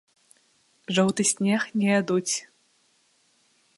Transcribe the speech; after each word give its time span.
Жоўты 0.99 1.21
снег 1.33 1.61
не 1.83 1.87
ядуць. 1.99 2.35